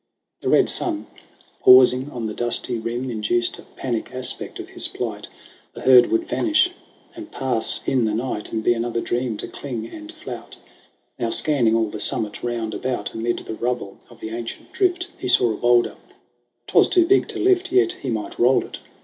[0.41, 1.05] The red sun,
[1.59, 5.27] pausing on the dusty rim, Induced a panic aspect of his plight:
[5.75, 6.69] The herd would pass
[7.15, 10.57] and vanish in the night And be another dream to cling and flout.
[11.19, 15.27] Now scanning all the summit round about, Amid the rubble of the ancient drift He
[15.27, 15.97] saw a bowlder.
[16.65, 18.79] 'Twas too big to lift, Yet he might roll it.